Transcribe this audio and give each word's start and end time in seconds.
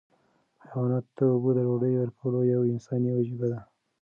حیواناتو 0.69 1.11
ته 1.17 1.23
اوبه 1.33 1.49
او 1.53 1.65
ډوډۍ 1.67 1.93
ورکول 1.97 2.33
یوه 2.53 2.65
انساني 2.73 3.09
وجیبه 3.13 3.47
ده. 3.51 3.59